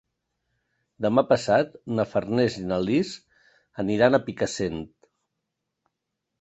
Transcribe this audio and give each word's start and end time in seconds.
Demà 1.05 1.23
passat 1.31 1.75
na 1.99 2.07
Farners 2.15 2.57
i 2.63 2.67
na 2.73 2.81
Lis 2.87 3.13
aniran 3.87 4.19
a 4.19 4.23
Picassent. 4.31 4.83